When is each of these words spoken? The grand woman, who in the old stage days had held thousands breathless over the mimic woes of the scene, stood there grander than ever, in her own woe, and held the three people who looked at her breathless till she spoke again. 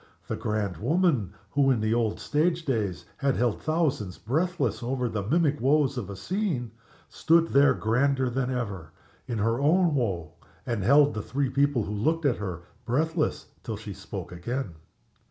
The 0.27 0.35
grand 0.35 0.77
woman, 0.77 1.33
who 1.51 1.69
in 1.69 1.79
the 1.79 1.93
old 1.93 2.19
stage 2.19 2.65
days 2.65 3.05
had 3.17 3.35
held 3.35 3.61
thousands 3.61 4.17
breathless 4.17 4.81
over 4.81 5.07
the 5.07 5.21
mimic 5.21 5.61
woes 5.61 5.95
of 5.95 6.07
the 6.07 6.15
scene, 6.15 6.71
stood 7.07 7.49
there 7.49 7.75
grander 7.75 8.27
than 8.27 8.49
ever, 8.49 8.93
in 9.27 9.37
her 9.37 9.59
own 9.61 9.93
woe, 9.93 10.31
and 10.65 10.83
held 10.83 11.13
the 11.13 11.21
three 11.21 11.51
people 11.51 11.83
who 11.83 11.93
looked 11.93 12.25
at 12.25 12.37
her 12.37 12.63
breathless 12.83 13.45
till 13.61 13.77
she 13.77 13.93
spoke 13.93 14.31
again. 14.31 14.73